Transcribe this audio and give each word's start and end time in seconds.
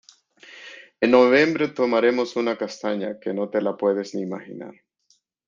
En 0.99 1.11
noviembre 1.11 1.67
tomaremos 1.67 2.35
una 2.35 2.57
castaña 2.57 3.19
que 3.19 3.35
no 3.35 3.51
te 3.51 3.61
la 3.61 3.77
puedes 3.77 4.15
ni 4.15 4.23
imaginar. 4.23 4.73